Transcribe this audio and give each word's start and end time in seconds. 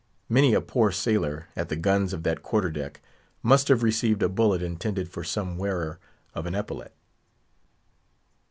Many 0.27 0.55
a 0.55 0.61
poor 0.61 0.89
sailor, 0.91 1.45
at 1.55 1.69
the 1.69 1.75
guns 1.75 2.11
of 2.11 2.23
that 2.23 2.41
quarter 2.41 2.71
deck, 2.71 3.01
must 3.43 3.67
have 3.67 3.83
received 3.83 4.23
a 4.23 4.29
bullet 4.29 4.63
intended 4.63 5.09
for 5.09 5.23
some 5.23 5.59
wearer 5.59 5.99
of 6.33 6.47
an 6.47 6.55
epaulet. 6.55 6.95